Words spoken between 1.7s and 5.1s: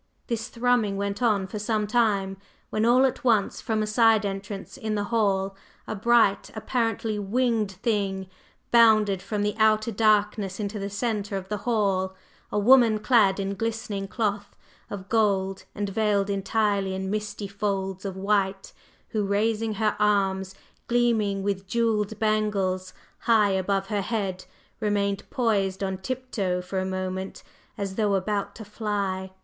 time when all at once from a side entrance in the